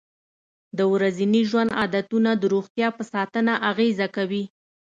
[0.77, 4.43] د ورځني ژوند عادتونه د روغتیا په ساتنه اغېزه کوي.